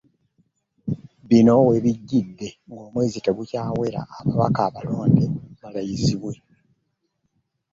[1.27, 5.23] Bino we bijjidde ng'omwezi tegukyawera ababaka abalonde
[5.61, 6.33] balayizibwe